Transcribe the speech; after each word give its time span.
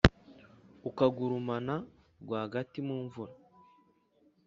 ukagurumana 0.89 1.75
rwagati 2.23 2.79
mu 2.87 2.95
mvura. 3.05 3.33